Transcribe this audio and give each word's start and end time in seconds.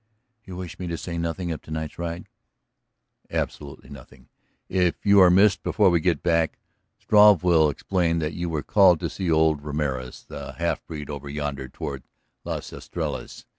"You 0.45 0.55
wish 0.55 0.79
me 0.79 0.87
to 0.87 0.97
say 0.97 1.19
nothing 1.19 1.51
of 1.51 1.61
to 1.61 1.69
night's 1.69 1.99
ride?" 1.99 2.25
"Absolutely 3.29 3.91
nothing. 3.91 4.29
If 4.67 4.95
you 5.05 5.19
are 5.21 5.29
missed 5.29 5.61
before 5.61 5.91
we 5.91 5.99
get 5.99 6.23
back 6.23 6.57
Struve 6.97 7.43
will 7.43 7.69
explain 7.69 8.17
that 8.17 8.33
you 8.33 8.49
were 8.49 8.63
called 8.63 8.99
to 9.01 9.11
see 9.11 9.29
old 9.29 9.61
Ramorez, 9.61 10.25
a 10.31 10.53
half 10.53 10.83
breed 10.87 11.11
over 11.11 11.29
yonder 11.29 11.67
toward 11.69 12.01
Las 12.43 12.73
Estrellas. 12.73 13.45